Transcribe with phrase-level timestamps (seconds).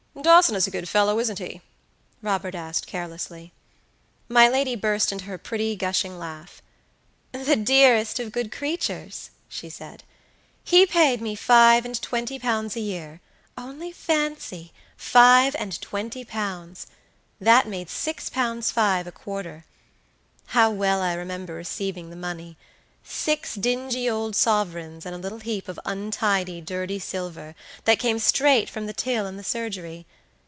[0.21, 1.61] "Dawson is a good fellow, isn't he?"
[2.21, 3.53] Robert asked, carelessly.
[4.29, 6.61] My lady burst into her pretty, gushing laugh.
[7.31, 10.03] "The dearest of good creatures," she said.
[10.63, 16.85] "He paid me five and twenty pounds a yearonly fancy, five and twenty pounds!
[17.39, 19.65] That made six pounds five a quarter.
[20.47, 22.15] How well I remember receiving the
[23.03, 27.55] moneysix dingy old sovereigns, and a little heap of untidy, dirty silver,
[27.85, 30.05] that came straight from the till in the surgery!